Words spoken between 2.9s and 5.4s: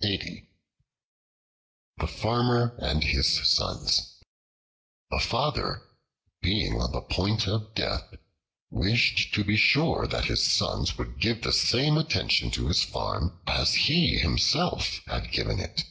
His Sons A